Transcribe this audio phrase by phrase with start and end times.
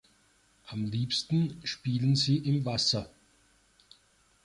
[0.65, 3.07] Am liebsten spielen sie im Wasser.